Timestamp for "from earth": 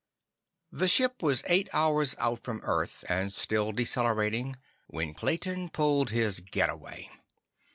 2.39-3.03